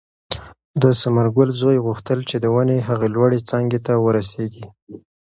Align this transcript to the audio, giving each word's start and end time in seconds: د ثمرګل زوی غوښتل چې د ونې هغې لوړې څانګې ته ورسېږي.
د 0.81 0.83
ثمرګل 1.01 1.49
زوی 1.61 1.77
غوښتل 1.85 2.19
چې 2.29 2.35
د 2.39 2.45
ونې 2.55 2.77
هغې 2.87 3.07
لوړې 3.15 3.39
څانګې 3.49 3.79
ته 3.85 3.93
ورسېږي. 4.05 4.65